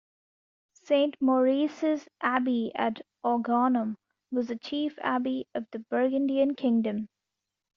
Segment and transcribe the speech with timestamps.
[0.85, 3.97] Saint Maurice's Abbey at Agaunum
[4.31, 7.07] was the chief abbey of the Burgundian kingdom.